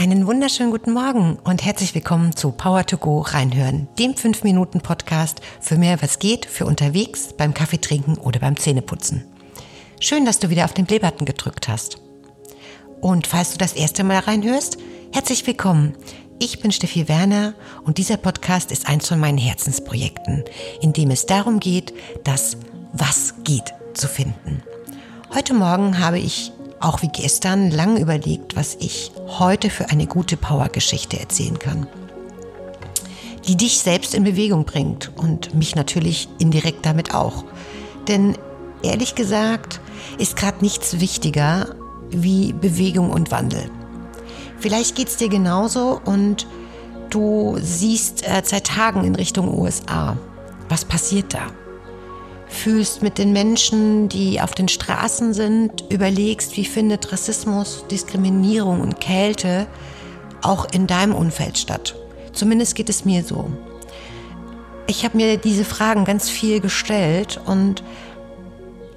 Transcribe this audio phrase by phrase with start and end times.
[0.00, 4.80] Einen wunderschönen guten Morgen und herzlich willkommen zu Power to Go reinhören, dem 5 Minuten
[4.80, 9.26] Podcast für mehr was geht, für unterwegs, beim Kaffee trinken oder beim Zähneputzen.
[10.00, 11.98] Schön, dass du wieder auf den Playbutton gedrückt hast.
[13.02, 14.78] Und falls du das erste Mal reinhörst,
[15.12, 15.94] herzlich willkommen.
[16.38, 17.52] Ich bin Steffi Werner
[17.84, 20.44] und dieser Podcast ist eins von meinen Herzensprojekten,
[20.80, 21.92] in dem es darum geht,
[22.24, 22.56] das
[22.94, 24.62] Was geht zu finden.
[25.34, 30.36] Heute Morgen habe ich auch wie gestern lang überlegt, was ich heute für eine gute
[30.36, 31.86] Power-Geschichte erzählen kann.
[33.46, 37.44] Die dich selbst in Bewegung bringt und mich natürlich indirekt damit auch.
[38.08, 38.36] Denn
[38.82, 39.80] ehrlich gesagt
[40.18, 41.74] ist gerade nichts wichtiger
[42.10, 43.70] wie Bewegung und Wandel.
[44.58, 46.46] Vielleicht geht es dir genauso und
[47.08, 50.16] du siehst äh, seit Tagen in Richtung USA.
[50.68, 51.46] Was passiert da?
[52.50, 59.00] Fühlst mit den Menschen, die auf den Straßen sind, überlegst, wie findet Rassismus, Diskriminierung und
[59.00, 59.66] Kälte
[60.42, 61.94] auch in deinem Umfeld statt.
[62.32, 63.50] Zumindest geht es mir so.
[64.86, 67.84] Ich habe mir diese Fragen ganz viel gestellt und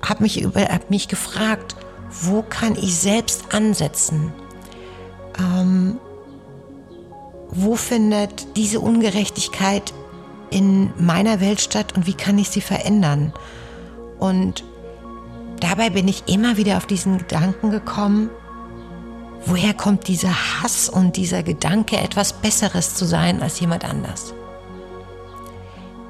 [0.01, 1.75] habe mich, hab mich gefragt,
[2.09, 4.33] wo kann ich selbst ansetzen?
[5.39, 5.97] Ähm,
[7.49, 9.93] wo findet diese Ungerechtigkeit
[10.53, 13.33] in meiner Welt statt und wie kann ich sie verändern?
[14.19, 14.63] Und
[15.59, 18.29] dabei bin ich immer wieder auf diesen Gedanken gekommen,
[19.45, 24.33] woher kommt dieser Hass und dieser Gedanke, etwas Besseres zu sein als jemand anders?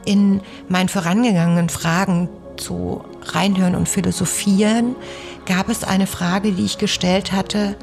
[0.05, 2.27] In meinen vorangegangenen Fragen
[2.57, 4.97] zu Reinhören und Philosophieren
[5.45, 7.77] gab es eine Frage, die ich gestellt hatte,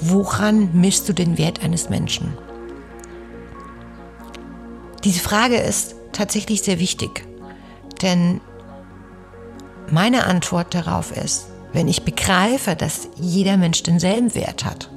[0.00, 2.36] woran misst du den Wert eines Menschen?
[5.04, 7.26] Diese Frage ist tatsächlich sehr wichtig.
[8.02, 8.40] Denn
[9.90, 14.90] meine Antwort darauf ist, wenn ich begreife, dass jeder Mensch denselben Wert hat,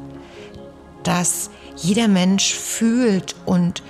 [1.04, 3.84] dass jeder Mensch fühlt und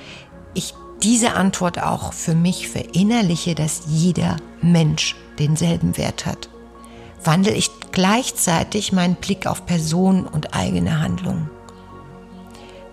[0.53, 6.49] ich diese Antwort auch für mich verinnerliche, dass jeder Mensch denselben Wert hat,
[7.23, 11.49] wandle ich gleichzeitig meinen Blick auf Person und eigene Handlungen.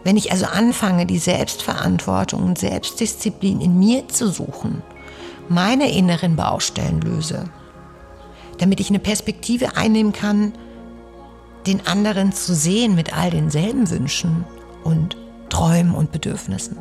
[0.03, 4.83] Wenn ich also anfange, die Selbstverantwortung und Selbstdisziplin in mir zu suchen,
[5.49, 7.45] meine inneren Baustellen löse,
[8.59, 10.53] damit ich eine Perspektive einnehmen kann,
[11.67, 14.45] den anderen zu sehen mit all denselben Wünschen
[14.85, 15.17] und
[15.51, 16.79] Träumen und Bedürfnissen.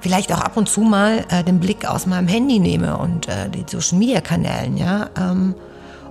[0.00, 3.50] Vielleicht auch ab und zu mal äh, den Blick aus meinem Handy nehme und äh,
[3.50, 5.54] die Social Media Kanälen, ja, ähm,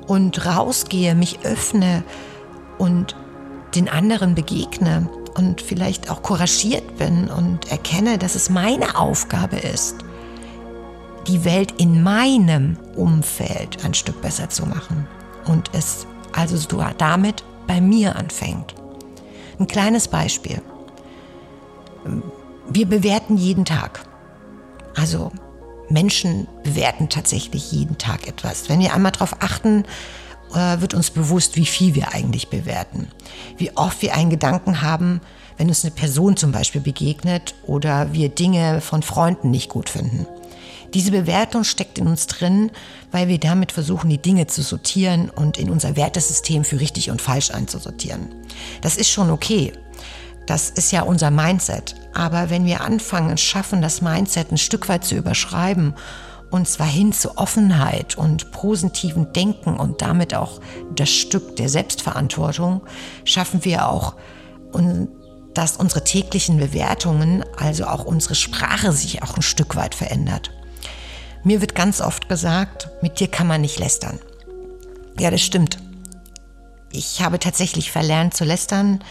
[0.06, 2.04] und rausgehe, mich öffne
[2.78, 3.16] und
[3.74, 9.98] den anderen begegne und vielleicht auch couragiert bin und erkenne, dass es meine Aufgabe ist,
[11.28, 15.08] die Welt in meinem Umfeld ein Stück besser zu machen
[15.46, 16.58] und es also
[16.98, 18.76] damit bei mir anfängt.
[19.60, 20.62] Ein kleines Beispiel.
[22.70, 24.06] Wir bewerten jeden Tag.
[24.96, 25.32] Also
[25.90, 28.70] Menschen bewerten tatsächlich jeden Tag etwas.
[28.70, 29.84] Wenn wir einmal darauf achten,
[30.56, 33.08] äh, wird uns bewusst, wie viel wir eigentlich bewerten.
[33.58, 35.22] Wie oft wir einen Gedanken haben,
[35.58, 40.26] wenn uns eine Person zum Beispiel begegnet oder wir Dinge von Freunden nicht gut finden.
[40.94, 42.72] Diese Bewertung steckt in uns drin,
[43.12, 47.22] weil wir damit versuchen, die Dinge zu sortieren und in unser Wertesystem für richtig und
[47.22, 48.30] falsch einzusortieren.
[48.82, 49.74] Das ist schon okay.
[50.46, 51.96] Das ist ja unser Mindset.
[52.14, 55.96] Aber wenn wir anfangen, schaffen, das Mindset ein Stück weit zu überschreiben
[56.52, 60.62] und zwar hin zu Offenheit und positiven Denken und damit auch
[60.96, 62.82] das Stück der Selbstverantwortung,
[63.24, 64.16] schaffen wir auch,
[65.54, 70.52] dass unsere täglichen Bewertungen, also auch unsere Sprache sich auch ein Stück weit verändert.
[71.44, 74.20] Mir wird ganz oft gesagt, mit dir kann man nicht lästern.
[75.20, 75.78] Ja, das stimmt.
[76.92, 79.04] Ich habe tatsächlich verlernt zu lästern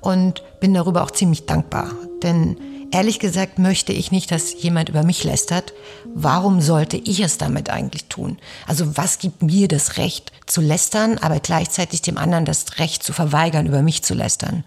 [0.00, 1.90] und bin darüber auch ziemlich dankbar.
[2.22, 2.56] Denn
[2.96, 5.74] Ehrlich gesagt möchte ich nicht, dass jemand über mich lästert.
[6.14, 8.38] Warum sollte ich es damit eigentlich tun?
[8.66, 13.12] Also was gibt mir das Recht zu lästern, aber gleichzeitig dem anderen das Recht zu
[13.12, 14.64] verweigern, über mich zu lästern?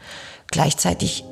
[0.51, 1.23] Gleichzeitig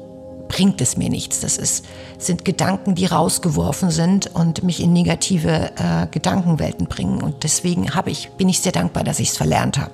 [0.48, 1.42] bringt es mir nichts.
[1.42, 1.86] Das ist,
[2.18, 7.22] sind Gedanken, die rausgeworfen sind und mich in negative äh, Gedankenwelten bringen.
[7.22, 9.94] Und deswegen habe ich, bin ich sehr dankbar, dass ich es verlernt habe.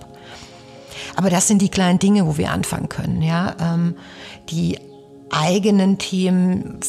[1.17, 3.97] Aber das sind die kleinen Dinge, wo wir anfangen können, ja, ähm,
[4.49, 4.79] die
[5.33, 6.79] eigenen Themen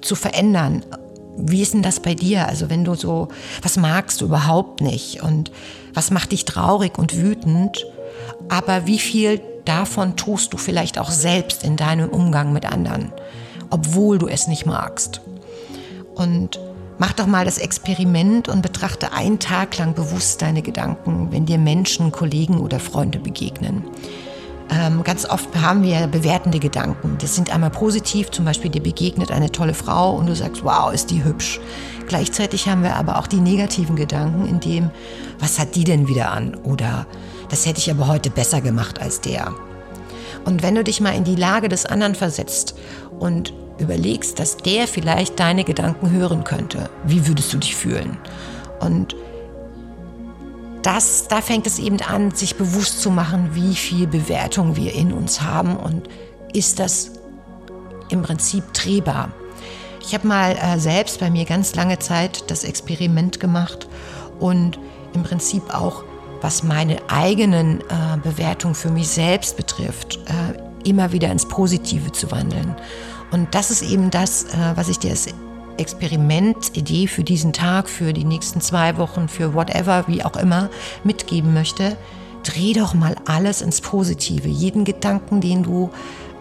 [0.00, 0.84] zu verändern.
[1.36, 2.48] Wie ist denn das bei dir?
[2.48, 3.28] Also wenn du so,
[3.62, 5.50] was magst du überhaupt nicht und
[5.94, 7.84] was macht dich traurig und wütend?
[8.48, 13.12] Aber wie viel davon tust du vielleicht auch selbst in deinem Umgang mit anderen,
[13.70, 15.20] obwohl du es nicht magst?
[16.14, 16.58] Und
[16.98, 21.58] mach doch mal das Experiment und betrachte einen Tag lang bewusst deine Gedanken, wenn dir
[21.58, 23.84] Menschen, Kollegen oder Freunde begegnen.
[24.70, 27.16] Ähm, ganz oft haben wir bewertende Gedanken.
[27.20, 30.92] Das sind einmal positiv, zum Beispiel dir begegnet eine tolle Frau und du sagst, wow,
[30.92, 31.58] ist die hübsch.
[32.06, 34.90] Gleichzeitig haben wir aber auch die negativen Gedanken, in dem,
[35.38, 36.54] was hat die denn wieder an?
[36.64, 37.06] Oder
[37.48, 39.54] das hätte ich aber heute besser gemacht als der.
[40.44, 42.74] Und wenn du dich mal in die Lage des anderen versetzt
[43.18, 48.18] und überlegst, dass der vielleicht deine Gedanken hören könnte, wie würdest du dich fühlen?
[48.80, 49.16] Und
[50.82, 55.12] das, da fängt es eben an, sich bewusst zu machen, wie viel Bewertung wir in
[55.12, 56.08] uns haben und
[56.52, 57.12] ist das
[58.08, 59.30] im Prinzip drehbar.
[60.00, 63.88] Ich habe mal äh, selbst bei mir ganz lange Zeit das Experiment gemacht
[64.38, 64.78] und
[65.14, 66.04] im Prinzip auch,
[66.40, 72.30] was meine eigenen äh, Bewertungen für mich selbst betrifft, äh, immer wieder ins Positive zu
[72.30, 72.76] wandeln.
[73.30, 75.26] Und das ist eben das, äh, was ich dir als
[75.78, 80.70] Experiment-Idee für diesen Tag, für die nächsten zwei Wochen, für whatever, wie auch immer,
[81.04, 81.96] mitgeben möchte.
[82.44, 84.48] Dreh doch mal alles ins Positive.
[84.48, 85.90] Jeden Gedanken, den du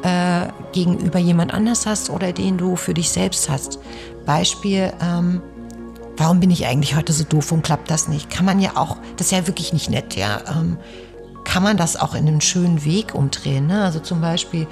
[0.04, 3.80] äh, gegenüber jemand anders hast oder den du für dich selbst hast.
[4.26, 5.42] Beispiel, ähm,
[6.18, 8.30] warum bin ich eigentlich heute so doof und klappt das nicht?
[8.30, 10.42] Kann man ja auch, das ist ja wirklich nicht nett, ja.
[10.50, 10.78] Ähm,
[11.48, 13.68] kann man das auch in einen schönen Weg umdrehen.
[13.68, 13.82] Ne?
[13.82, 14.68] Also zum Beispiel,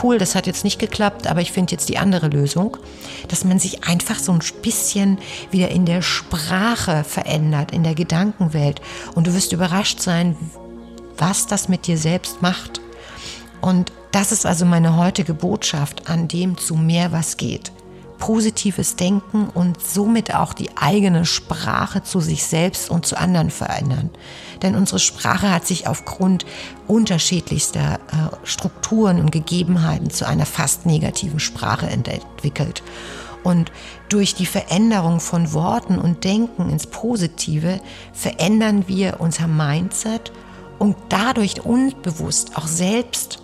[0.00, 2.76] cool, das hat jetzt nicht geklappt, aber ich finde jetzt die andere Lösung,
[3.26, 5.18] dass man sich einfach so ein bisschen
[5.50, 8.80] wieder in der Sprache verändert, in der Gedankenwelt.
[9.16, 10.36] Und du wirst überrascht sein,
[11.18, 12.80] was das mit dir selbst macht.
[13.60, 17.72] Und das ist also meine heutige Botschaft, an dem zu mehr was geht
[18.20, 24.10] positives Denken und somit auch die eigene Sprache zu sich selbst und zu anderen verändern.
[24.62, 26.46] Denn unsere Sprache hat sich aufgrund
[26.86, 32.84] unterschiedlichster äh, Strukturen und Gegebenheiten zu einer fast negativen Sprache entwickelt.
[33.42, 33.72] Und
[34.10, 37.80] durch die Veränderung von Worten und Denken ins Positive
[38.12, 40.30] verändern wir unser Mindset
[40.78, 43.42] und dadurch unbewusst auch selbst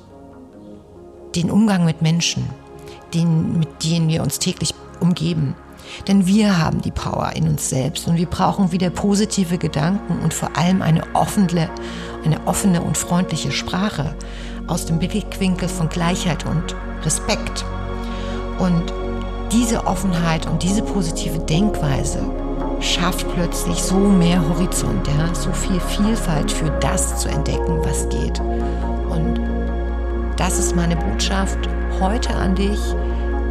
[1.35, 2.47] den Umgang mit Menschen
[3.17, 5.55] denen, mit denen wir uns täglich umgeben.
[6.09, 10.35] Denn wir haben die Power in uns selbst und wir brauchen wieder positive Gedanken und
[10.35, 11.71] vor allem eine offene,
[12.25, 14.15] eine offene und freundliche Sprache
[14.67, 17.65] aus dem Blickwinkel von Gleichheit und Respekt.
[18.59, 18.93] Und
[19.53, 22.21] diese Offenheit und diese positive Denkweise
[22.81, 28.41] schafft plötzlich so mehr Horizont, ja, so viel Vielfalt für das zu entdecken, was geht.
[29.09, 29.41] Und
[30.37, 31.59] das ist meine Botschaft
[32.01, 32.79] heute an dich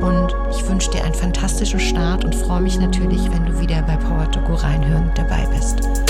[0.06, 3.98] und ich wünsche dir einen fantastischen Start und freue mich natürlich, wenn du wieder bei
[3.98, 6.05] Power to Go reinhören dabei bist.